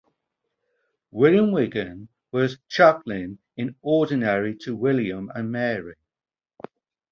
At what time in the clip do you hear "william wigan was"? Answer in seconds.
1.11-2.57